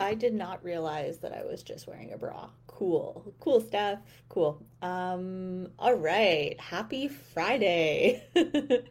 [0.00, 2.48] I did not realize that I was just wearing a bra.
[2.66, 3.34] Cool.
[3.40, 3.98] Cool stuff.
[4.28, 4.64] Cool.
[4.82, 6.58] Um all right.
[6.60, 8.22] Happy Friday.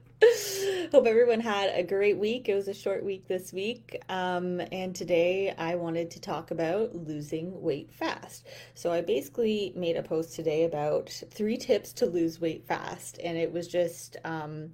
[0.92, 2.48] Hope everyone had a great week.
[2.48, 4.02] It was a short week this week.
[4.10, 8.48] Um, and today I wanted to talk about losing weight fast.
[8.76, 13.20] So I basically made a post today about three tips to lose weight fast.
[13.24, 14.72] And it was just um,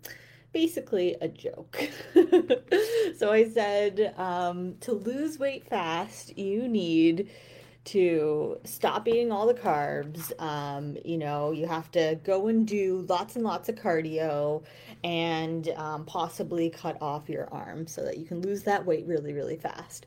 [0.52, 1.80] basically a joke.
[3.18, 7.30] so I said um, to lose weight fast, you need
[7.86, 10.32] to stop eating all the carbs.
[10.40, 14.64] Um, you know, you have to go and do lots and lots of cardio
[15.04, 19.34] and um, possibly cut off your arm so that you can lose that weight really,
[19.34, 20.06] really fast.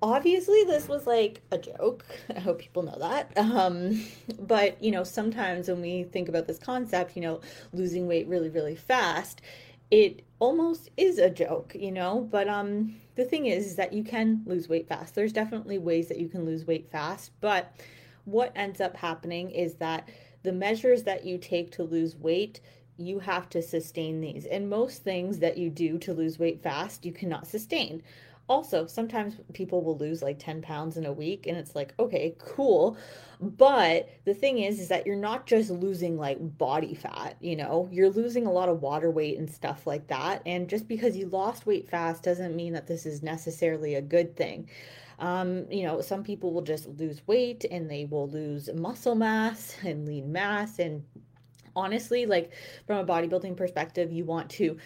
[0.00, 2.04] Obviously, this was like a joke.
[2.34, 3.36] I hope people know that.
[3.36, 4.04] Um,
[4.40, 7.40] but, you know, sometimes when we think about this concept, you know,
[7.72, 9.42] losing weight really, really fast,
[9.92, 14.02] it almost is a joke, you know, but um the thing is, is that you
[14.02, 15.14] can lose weight fast.
[15.14, 17.76] There's definitely ways that you can lose weight fast, but
[18.24, 20.08] what ends up happening is that
[20.44, 22.60] the measures that you take to lose weight
[22.96, 24.46] you have to sustain these.
[24.46, 28.02] And most things that you do to lose weight fast, you cannot sustain.
[28.48, 32.34] Also, sometimes people will lose like 10 pounds in a week and it's like, okay,
[32.38, 32.96] cool.
[33.40, 37.88] But the thing is, is that you're not just losing like body fat, you know,
[37.90, 40.42] you're losing a lot of water weight and stuff like that.
[40.44, 44.36] And just because you lost weight fast doesn't mean that this is necessarily a good
[44.36, 44.68] thing.
[45.18, 49.76] Um, you know, some people will just lose weight and they will lose muscle mass
[49.84, 50.78] and lean mass.
[50.78, 51.04] And
[51.76, 52.52] honestly, like
[52.86, 54.76] from a bodybuilding perspective, you want to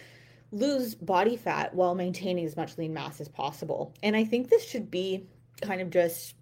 [0.51, 3.93] lose body fat while maintaining as much lean mass as possible.
[4.01, 5.27] And I think this should be
[5.61, 6.35] kind of just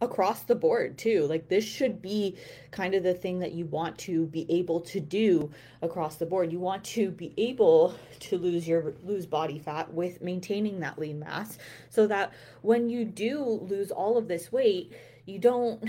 [0.00, 1.26] across the board too.
[1.26, 2.36] Like this should be
[2.70, 5.50] kind of the thing that you want to be able to do
[5.82, 6.50] across the board.
[6.50, 11.20] You want to be able to lose your lose body fat with maintaining that lean
[11.20, 11.58] mass
[11.90, 14.92] so that when you do lose all of this weight,
[15.26, 15.84] you don't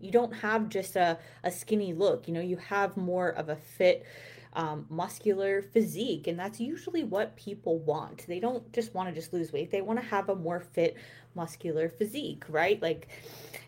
[0.00, 2.28] you don't have just a, a skinny look.
[2.28, 4.06] You know, you have more of a fit
[4.54, 6.26] um, muscular physique.
[6.26, 8.26] And that's usually what people want.
[8.26, 10.96] They don't just want to just lose weight, they want to have a more fit
[11.34, 12.80] muscular physique, right?
[12.82, 13.08] Like,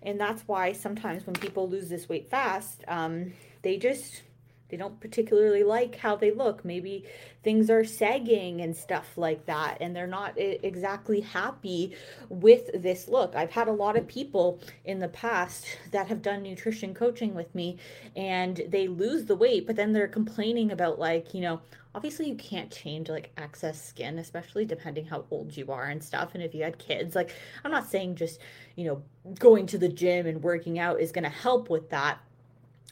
[0.03, 4.23] and that's why sometimes when people lose this weight fast, um, they just
[4.69, 6.65] they don't particularly like how they look.
[6.65, 7.05] Maybe
[7.43, 11.95] things are sagging and stuff like that, and they're not exactly happy
[12.29, 13.35] with this look.
[13.37, 17.55] I've had a lot of people in the past that have done nutrition coaching with
[17.55, 17.77] me,
[18.17, 21.61] and they lose the weight, but then they're complaining about, like, you know,
[21.95, 26.31] obviously you can't change like excess skin especially depending how old you are and stuff
[26.35, 27.31] and if you had kids like
[27.65, 28.41] i'm not saying just
[28.75, 29.03] you know
[29.39, 32.19] going to the gym and working out is going to help with that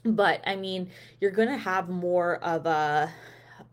[0.04, 3.12] but I mean, you're going to have more of a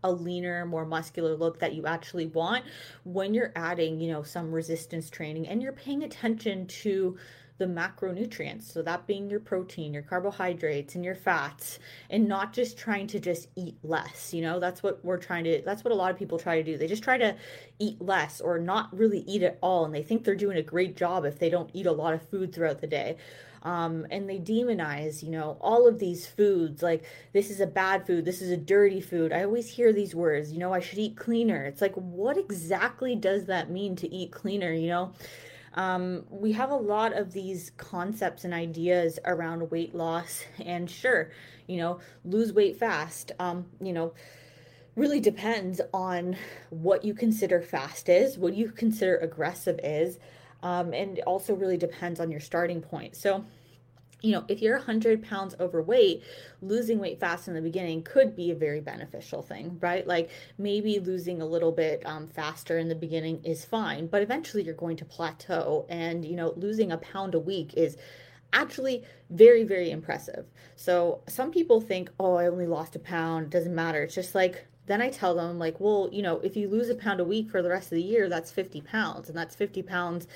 [0.02, 2.64] a leaner, more muscular look that you actually want
[3.04, 7.18] when you're adding, you know, some resistance training and you're paying attention to
[7.58, 8.72] the macronutrients.
[8.72, 13.20] So that being your protein, your carbohydrates and your fats and not just trying to
[13.20, 14.58] just eat less, you know?
[14.58, 16.78] That's what we're trying to that's what a lot of people try to do.
[16.78, 17.36] They just try to
[17.78, 20.96] eat less or not really eat at all and they think they're doing a great
[20.96, 23.18] job if they don't eat a lot of food throughout the day
[23.62, 26.82] um, and they demonize, you know, all of these foods.
[26.82, 29.32] Like, this is a bad food, this is a dirty food.
[29.32, 31.64] I always hear these words, you know, I should eat cleaner.
[31.64, 35.12] It's like, what exactly does that mean to eat cleaner, you know?
[35.74, 41.30] Um, we have a lot of these concepts and ideas around weight loss, and sure,
[41.68, 43.32] you know, lose weight fast.
[43.38, 44.12] Um, you know,
[44.96, 46.36] really depends on
[46.70, 50.18] what you consider fast is, what you consider aggressive is
[50.62, 53.16] um, and also really depends on your starting point.
[53.16, 53.44] So,
[54.22, 56.22] you know, if you're 100 pounds overweight,
[56.60, 60.06] losing weight fast in the beginning could be a very beneficial thing, right?
[60.06, 64.62] Like maybe losing a little bit um, faster in the beginning is fine, but eventually
[64.62, 65.86] you're going to plateau.
[65.88, 67.96] And, you know, losing a pound a week is
[68.52, 70.46] actually very, very impressive.
[70.76, 74.02] So some people think, oh, I only lost a pound, doesn't matter.
[74.02, 76.94] It's just like then I tell them, like, well, you know, if you lose a
[76.94, 79.82] pound a week for the rest of the year, that's 50 pounds, and that's 50
[79.82, 80.26] pounds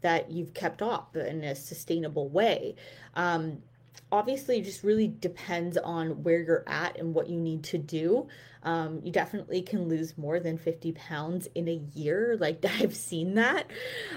[0.00, 2.74] that you've kept off in a sustainable way.
[3.14, 3.62] Um,
[4.10, 8.28] obviously, it just really depends on where you're at and what you need to do.
[8.62, 12.36] Um, you definitely can lose more than 50 pounds in a year.
[12.40, 13.70] Like, I've seen that.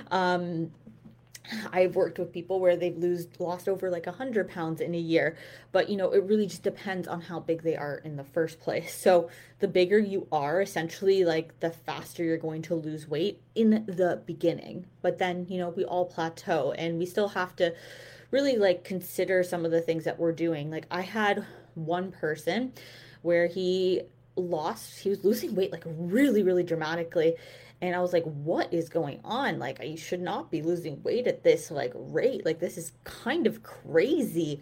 [0.10, 0.72] Um,
[1.72, 5.00] I've worked with people where they've lose, lost over like a hundred pounds in a
[5.00, 5.36] year,
[5.72, 8.60] but you know, it really just depends on how big they are in the first
[8.60, 8.94] place.
[8.96, 9.30] So
[9.60, 14.22] the bigger you are, essentially, like the faster you're going to lose weight in the
[14.26, 14.86] beginning.
[15.02, 17.74] But then, you know, we all plateau and we still have to
[18.30, 20.72] really like consider some of the things that we're doing.
[20.72, 21.46] Like I had
[21.76, 22.74] one person
[23.22, 24.02] where he
[24.36, 27.36] lost, he was losing weight like really, really dramatically
[27.82, 29.58] and I was like, what is going on?
[29.58, 32.46] Like, I should not be losing weight at this like rate.
[32.46, 34.62] Like, this is kind of crazy.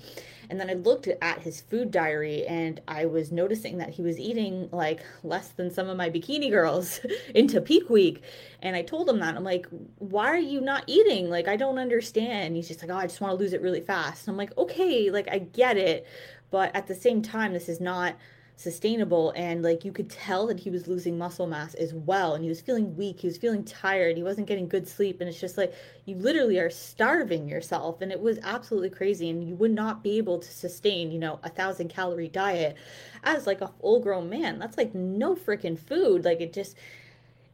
[0.50, 4.18] And then I looked at his food diary and I was noticing that he was
[4.18, 7.02] eating like less than some of my bikini girls
[7.36, 8.24] into peak week.
[8.62, 9.36] And I told him that.
[9.36, 9.68] I'm like,
[9.98, 11.30] why are you not eating?
[11.30, 12.56] Like, I don't understand.
[12.56, 14.28] He's just like, oh, I just want to lose it really fast.
[14.28, 16.08] And I'm like, okay, like, I get it.
[16.52, 18.16] But at the same time, this is not
[18.60, 22.44] sustainable and like you could tell that he was losing muscle mass as well and
[22.44, 25.40] he was feeling weak he was feeling tired he wasn't getting good sleep and it's
[25.40, 25.74] just like
[26.04, 30.18] you literally are starving yourself and it was absolutely crazy and you would not be
[30.18, 32.76] able to sustain you know a thousand calorie diet
[33.24, 36.76] as like a full grown man that's like no freaking food like it just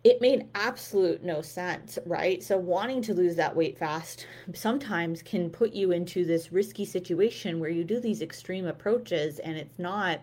[0.03, 2.43] it made absolute no sense, right?
[2.43, 7.59] So, wanting to lose that weight fast sometimes can put you into this risky situation
[7.59, 10.21] where you do these extreme approaches and it's not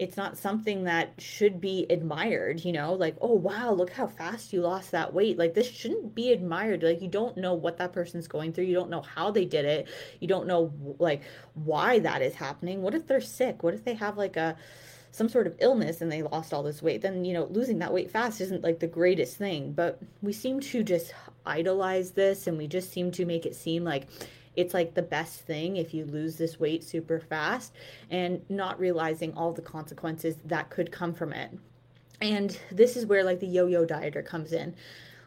[0.00, 4.50] it's not something that should be admired, you know, like, oh, wow, look how fast
[4.50, 5.36] you lost that weight.
[5.36, 6.82] Like, this shouldn't be admired.
[6.82, 8.64] Like, you don't know what that person's going through.
[8.64, 9.88] You don't know how they did it.
[10.18, 11.20] You don't know, like,
[11.52, 12.80] why that is happening.
[12.80, 13.62] What if they're sick?
[13.62, 14.56] What if they have, like, a,
[15.10, 17.92] some sort of illness and they lost all this weight, then, you know, losing that
[17.92, 19.74] weight fast isn't like the greatest thing.
[19.74, 21.12] But we seem to just
[21.44, 24.06] idolize this and we just seem to make it seem like
[24.56, 27.72] it's like the best thing if you lose this weight super fast
[28.10, 31.50] and not realizing all the consequences that could come from it.
[32.20, 34.74] And this is where like the yo-yo dieter comes in.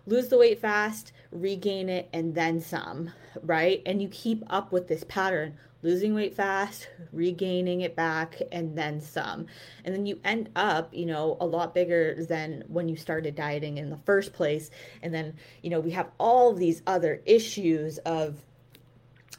[0.05, 3.11] Lose the weight fast, regain it and then some,
[3.41, 3.81] right?
[3.85, 9.01] And you keep up with this pattern losing weight fast, regaining it back, and then
[9.01, 9.45] some.
[9.83, 13.77] And then you end up, you know, a lot bigger than when you started dieting
[13.77, 14.71] in the first place.
[15.01, 18.41] And then, you know, we have all these other issues of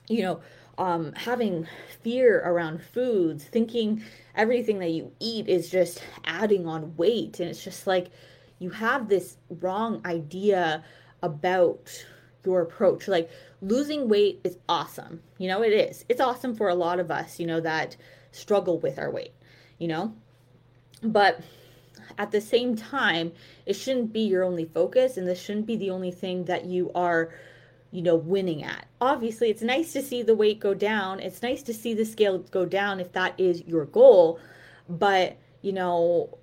[0.09, 0.41] you know,
[0.79, 1.67] um, having
[2.03, 4.03] fear around foods, thinking
[4.35, 7.41] everything that you eat is just adding on weight.
[7.41, 8.11] And it's just like
[8.59, 10.85] you have this wrong idea
[11.23, 12.05] about
[12.45, 13.09] your approach.
[13.09, 13.31] Like
[13.63, 15.23] losing weight is awesome.
[15.39, 16.05] You know, it is.
[16.09, 17.97] It's awesome for a lot of us, you know, that
[18.33, 19.33] struggle with our weight,
[19.79, 20.15] you know?
[21.03, 21.41] But
[22.19, 23.33] at the same time,
[23.67, 26.91] it shouldn't be your only focus and this shouldn't be the only thing that you
[26.95, 27.31] are
[27.95, 28.89] you know, winning at.
[29.01, 31.21] Obviously, it's nice to see the weight go down.
[31.21, 34.41] It's nice to see the scale go down if that is your goal.
[34.89, 36.37] But, you know,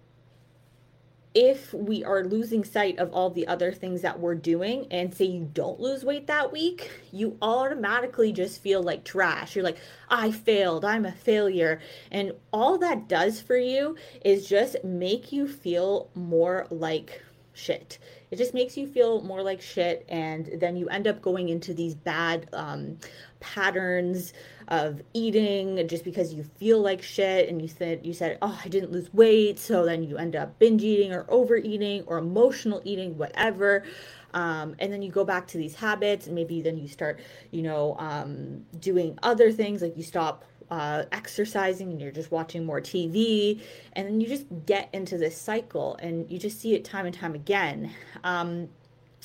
[1.33, 5.25] if we are losing sight of all the other things that we're doing and say
[5.25, 9.53] you don't lose weight that week, you automatically just feel like trash.
[9.53, 11.81] You're like, I failed, I'm a failure.
[12.12, 17.21] And all that does for you is just make you feel more like
[17.53, 18.00] shit.
[18.30, 21.74] It just makes you feel more like shit and then you end up going into
[21.74, 22.98] these bad um,
[23.39, 24.33] patterns
[24.69, 28.69] of eating just because you feel like shit and you said you said oh i
[28.69, 33.18] didn't lose weight so then you end up binge eating or overeating or emotional eating
[33.18, 33.83] whatever.
[34.33, 37.19] Um, and then you go back to these habits and maybe then you start
[37.51, 42.65] you know um, doing other things like you stop uh, exercising and you're just watching
[42.65, 43.62] more TV,
[43.93, 47.13] and then you just get into this cycle and you just see it time and
[47.13, 47.93] time again.
[48.24, 48.69] Um,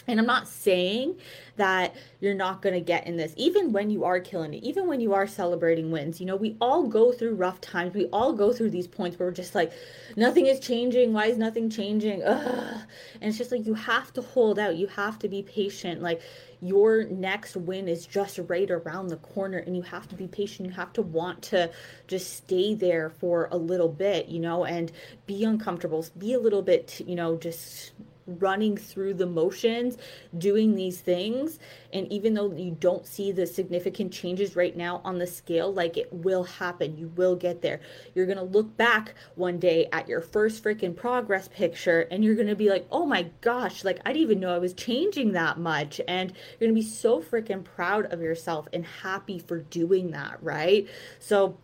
[0.09, 1.17] and I'm not saying
[1.57, 4.87] that you're not going to get in this, even when you are killing it, even
[4.87, 6.21] when you are celebrating wins.
[6.21, 7.95] You know, we all go through rough times.
[7.95, 9.73] We all go through these points where we're just like,
[10.15, 11.13] nothing is changing.
[11.13, 12.23] Why is nothing changing?
[12.23, 12.81] Ugh.
[13.21, 14.77] And it's just like, you have to hold out.
[14.77, 16.03] You have to be patient.
[16.03, 16.21] Like,
[16.63, 20.67] your next win is just right around the corner and you have to be patient
[20.67, 21.71] you have to want to
[22.09, 24.91] just stay there for a little bit you know and
[25.27, 27.93] be uncomfortable be a little bit you know just
[28.27, 29.99] running through the motions,
[30.39, 31.59] doing these things.
[31.93, 35.97] And even though you don't see the significant changes right now on the scale, like
[35.97, 36.97] it will happen.
[36.97, 37.81] You will get there.
[38.15, 42.35] You're going to look back one day at your first freaking progress picture and you're
[42.35, 45.33] going to be like, oh my gosh, like I didn't even know I was changing
[45.33, 46.01] that much.
[46.09, 50.43] And you're going to be so freaking proud of yourself and happy for doing that,
[50.43, 50.89] right?
[51.21, 51.57] So,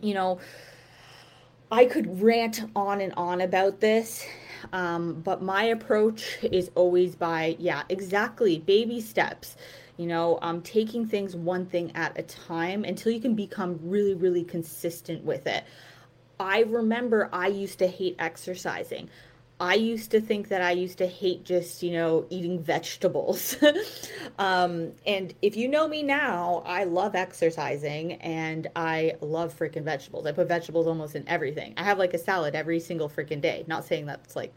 [0.00, 0.38] you know,
[1.70, 4.24] I could rant on and on about this
[4.72, 9.56] um, but my approach is always by, yeah, exactly, baby steps.
[9.96, 14.14] You know, um, taking things one thing at a time until you can become really,
[14.14, 15.64] really consistent with it.
[16.38, 19.08] I remember I used to hate exercising.
[19.58, 23.56] I used to think that I used to hate just, you know, eating vegetables.
[24.38, 30.26] um, and if you know me now, I love exercising and I love freaking vegetables.
[30.26, 31.72] I put vegetables almost in everything.
[31.78, 33.64] I have like a salad every single freaking day.
[33.66, 34.52] Not saying that's like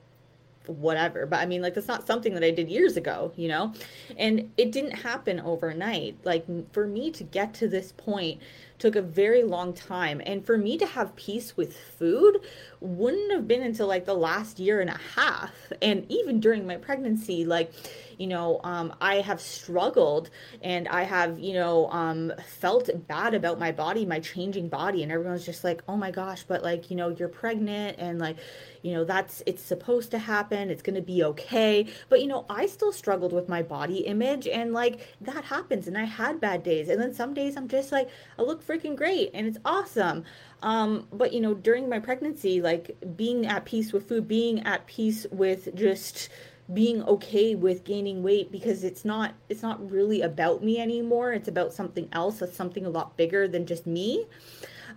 [0.70, 1.26] whatever.
[1.26, 3.74] But I mean, like, that's not something that I did years ago, you know?
[4.18, 6.18] And it didn't happen overnight.
[6.24, 8.42] Like, for me to get to this point
[8.80, 10.22] took a very long time.
[10.26, 12.40] And for me to have peace with food
[12.82, 15.52] wouldn't have been until like the last year and a half.
[15.82, 17.74] And even during my pregnancy, like,
[18.18, 20.30] you know, um, I have struggled
[20.62, 25.04] and I have, you know, um, felt bad about my body, my changing body.
[25.04, 28.38] And everyone's just like, oh my gosh, but like, you know, you're pregnant and like,
[28.82, 30.70] you know, that's, it's supposed to happen.
[30.70, 31.88] It's going to be okay.
[32.10, 35.88] But, you know, I still struggled with my body image and like that happens.
[35.88, 36.90] And I had bad days.
[36.90, 40.24] And then some days I'm just like, I look freaking great and it's awesome.
[40.62, 44.86] Um, but you know, during my pregnancy, like being at peace with food, being at
[44.86, 46.30] peace with just
[46.74, 51.48] being okay with gaining weight because it's not it's not really about me anymore it's
[51.48, 54.28] about something else it's something a lot bigger than just me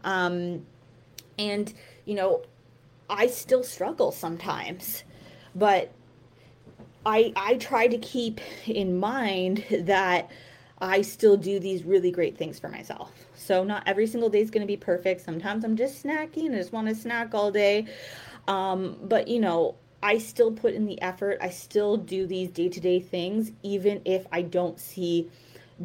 [0.05, 0.67] um
[1.38, 1.73] and
[2.05, 2.43] you know
[3.09, 5.02] i still struggle sometimes
[5.55, 5.91] but
[7.07, 8.38] i i try to keep
[8.69, 10.31] in mind that
[10.83, 13.12] I still do these really great things for myself.
[13.42, 15.20] So not every single day is going to be perfect.
[15.20, 16.54] Sometimes I'm just snacking.
[16.54, 17.87] I just want to snack all day.
[18.49, 21.38] Um, but you know, I still put in the effort.
[21.40, 25.30] I still do these day-to-day things even if I don't see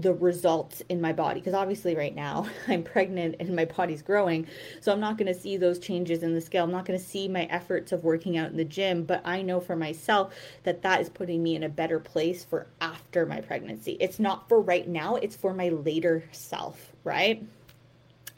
[0.01, 4.47] the results in my body because obviously right now I'm pregnant and my body's growing
[4.79, 7.03] so I'm not going to see those changes in the scale I'm not going to
[7.03, 10.81] see my efforts of working out in the gym but I know for myself that
[10.83, 14.61] that is putting me in a better place for after my pregnancy it's not for
[14.61, 17.43] right now it's for my later self right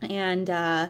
[0.02, 0.88] and uh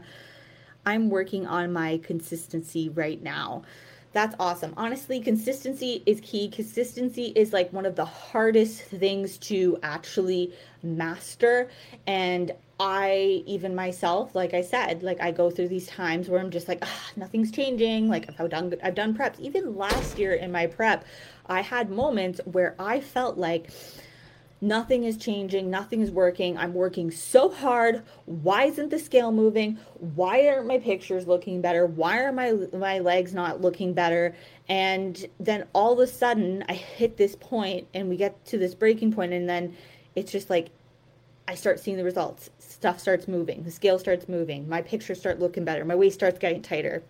[0.86, 3.64] I'm working on my consistency right now
[4.12, 4.74] that's awesome.
[4.76, 6.50] Honestly, consistency is key.
[6.50, 11.70] Consistency is like one of the hardest things to actually master.
[12.08, 16.50] And I, even myself, like I said, like I go through these times where I'm
[16.50, 18.10] just like, ah, nothing's changing.
[18.10, 19.40] Like I've done, I've done preps.
[19.40, 21.06] Even last year in my prep,
[21.46, 23.70] I had moments where I felt like,
[24.62, 25.70] Nothing is changing.
[25.70, 26.58] Nothing is working.
[26.58, 28.04] I'm working so hard.
[28.26, 29.78] Why isn't the scale moving?
[30.16, 31.86] Why aren't my pictures looking better?
[31.86, 34.36] Why are my my legs not looking better?
[34.68, 38.76] And then all of a sudden, I hit this point, and we get to this
[38.76, 39.78] breaking point, and then
[40.16, 40.72] it's just like
[41.48, 42.50] I start seeing the results.
[42.60, 43.64] Stuff starts moving.
[43.64, 44.68] The scale starts moving.
[44.68, 45.86] My pictures start looking better.
[45.86, 47.02] My waist starts getting tighter.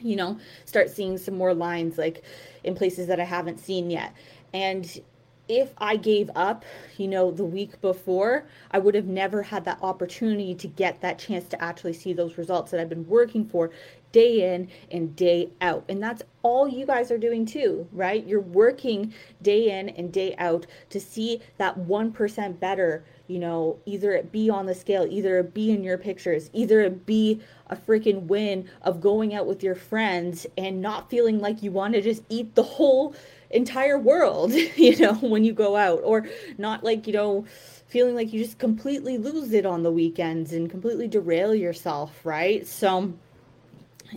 [0.00, 2.22] You know, start seeing some more lines like
[2.64, 4.14] in places that I haven't seen yet.
[4.54, 5.00] And
[5.48, 6.64] if I gave up,
[6.96, 11.18] you know, the week before, I would have never had that opportunity to get that
[11.18, 13.70] chance to actually see those results that I've been working for
[14.12, 15.84] day in and day out.
[15.88, 18.26] And that's all you guys are doing too, right?
[18.26, 19.12] You're working
[19.42, 24.48] day in and day out to see that 1% better, you know, either it be
[24.48, 28.68] on the scale, either it be in your pictures, either it be a freaking win
[28.82, 32.54] of going out with your friends and not feeling like you want to just eat
[32.54, 33.14] the whole
[33.50, 36.26] entire world, you know, when you go out, or
[36.56, 37.44] not like, you know,
[37.86, 42.66] feeling like you just completely lose it on the weekends and completely derail yourself, right?
[42.66, 43.12] So,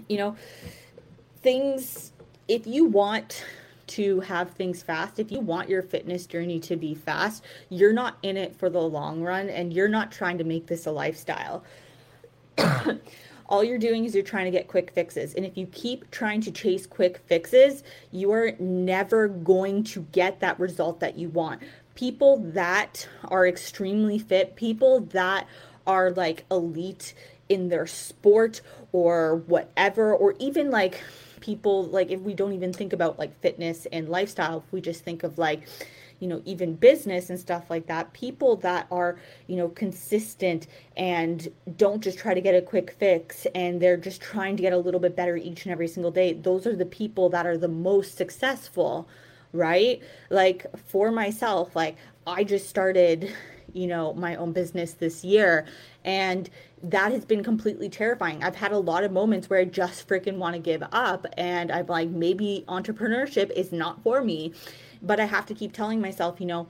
[0.09, 0.35] you know,
[1.41, 2.11] things,
[2.47, 3.45] if you want
[3.87, 8.17] to have things fast, if you want your fitness journey to be fast, you're not
[8.23, 11.63] in it for the long run and you're not trying to make this a lifestyle.
[13.51, 15.35] All you're doing is you're trying to get quick fixes.
[15.35, 20.39] And if you keep trying to chase quick fixes, you are never going to get
[20.39, 21.61] that result that you want.
[21.93, 25.47] People that are extremely fit, people that
[25.85, 27.13] are like elite
[27.49, 28.61] in their sport
[28.93, 31.03] or whatever, or even like
[31.41, 35.03] people, like if we don't even think about like fitness and lifestyle, if we just
[35.03, 35.67] think of like,
[36.21, 41.49] you know even business and stuff like that people that are you know consistent and
[41.75, 44.77] don't just try to get a quick fix and they're just trying to get a
[44.77, 47.67] little bit better each and every single day those are the people that are the
[47.67, 49.09] most successful
[49.51, 51.97] right like for myself like
[52.27, 53.33] i just started
[53.73, 55.65] you know my own business this year
[56.05, 56.49] and
[56.83, 58.43] that has been completely terrifying.
[58.43, 61.71] I've had a lot of moments where I just freaking want to give up and
[61.71, 64.53] I'm like maybe entrepreneurship is not for me.
[65.01, 66.67] But I have to keep telling myself, you know,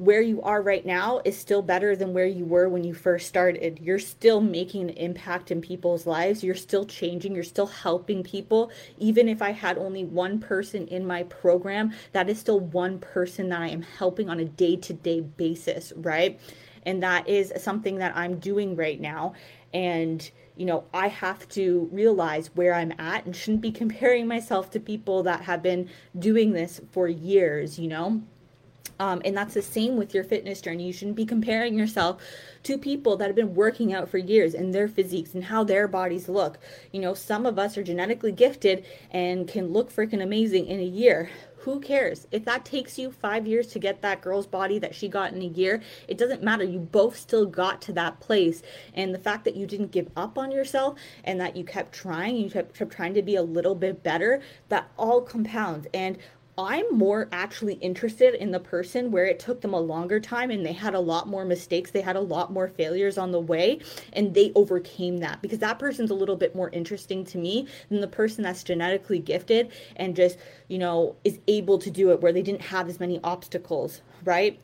[0.00, 3.28] where you are right now is still better than where you were when you first
[3.28, 3.78] started.
[3.82, 6.42] You're still making an impact in people's lives.
[6.42, 7.34] You're still changing.
[7.34, 8.70] You're still helping people.
[8.96, 13.50] Even if I had only one person in my program, that is still one person
[13.50, 16.40] that I am helping on a day to day basis, right?
[16.86, 19.34] And that is something that I'm doing right now.
[19.72, 24.70] And you know, I have to realize where I'm at and shouldn't be comparing myself
[24.72, 28.22] to people that have been doing this for years, you know?
[28.98, 30.86] Um, and that's the same with your fitness journey.
[30.86, 32.22] You shouldn't be comparing yourself
[32.64, 35.88] to people that have been working out for years and their physiques and how their
[35.88, 36.58] bodies look.
[36.92, 40.84] You know, some of us are genetically gifted and can look freaking amazing in a
[40.84, 41.30] year.
[41.60, 42.26] Who cares?
[42.30, 45.42] If that takes you five years to get that girl's body that she got in
[45.42, 46.64] a year, it doesn't matter.
[46.64, 48.62] You both still got to that place.
[48.94, 52.36] And the fact that you didn't give up on yourself and that you kept trying,
[52.36, 54.40] you kept, kept trying to be a little bit better,
[54.70, 55.86] that all compounds.
[55.92, 56.16] And
[56.58, 60.64] I'm more actually interested in the person where it took them a longer time and
[60.64, 63.80] they had a lot more mistakes, they had a lot more failures on the way,
[64.12, 68.00] and they overcame that because that person's a little bit more interesting to me than
[68.00, 70.38] the person that's genetically gifted and just,
[70.68, 74.60] you know, is able to do it where they didn't have as many obstacles, right?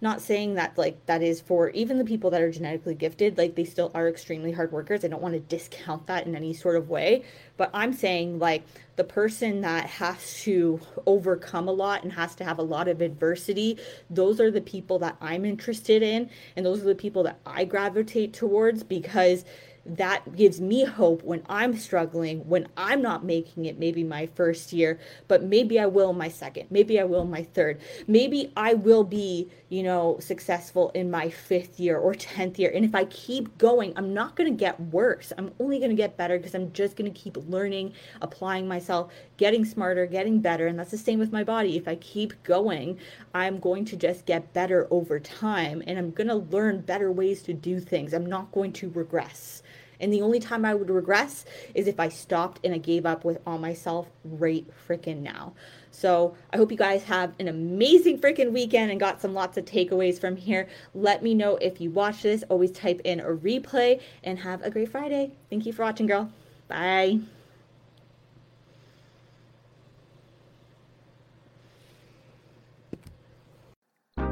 [0.00, 3.54] Not saying that like that is for even the people that are genetically gifted like
[3.54, 5.04] they still are extremely hard workers.
[5.04, 7.24] I don't want to discount that in any sort of way.
[7.56, 8.62] But i'm saying like
[8.96, 13.00] the person that has to overcome a lot and has to have a lot of
[13.00, 13.78] adversity
[14.08, 17.64] those are the people that i'm interested in and those are the people that i
[17.64, 19.44] gravitate towards because
[19.86, 24.72] that gives me hope when I'm struggling, when I'm not making it maybe my first
[24.72, 29.04] year, but maybe I will my second, maybe I will my third, maybe I will
[29.04, 32.70] be, you know, successful in my fifth year or 10th year.
[32.74, 35.32] And if I keep going, I'm not going to get worse.
[35.38, 39.12] I'm only going to get better because I'm just going to keep learning, applying myself,
[39.36, 40.66] getting smarter, getting better.
[40.66, 41.76] And that's the same with my body.
[41.76, 42.98] If I keep going,
[43.34, 47.42] I'm going to just get better over time and I'm going to learn better ways
[47.44, 48.12] to do things.
[48.12, 49.62] I'm not going to regress.
[50.00, 53.24] And the only time I would regress is if I stopped and I gave up
[53.24, 55.54] with on myself right freaking now.
[55.90, 59.64] So I hope you guys have an amazing freaking weekend and got some lots of
[59.64, 60.68] takeaways from here.
[60.94, 62.44] Let me know if you watch this.
[62.48, 65.32] Always type in a replay and have a great Friday.
[65.50, 66.30] Thank you for watching, girl.
[66.68, 67.20] Bye.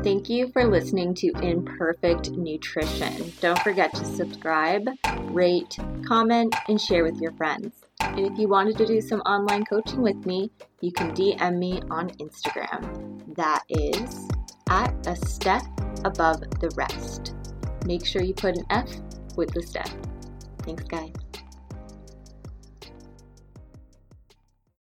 [0.07, 3.33] Thank you for listening to Imperfect Nutrition.
[3.41, 4.89] Don't forget to subscribe,
[5.33, 7.83] rate, comment, and share with your friends.
[7.99, 11.83] And if you wanted to do some online coaching with me, you can DM me
[11.91, 13.35] on Instagram.
[13.35, 14.29] That is
[14.71, 15.63] at a step
[16.05, 17.35] above the rest.
[17.85, 18.89] Make sure you put an F
[19.37, 19.91] with the step.
[20.63, 21.15] Thanks, guys.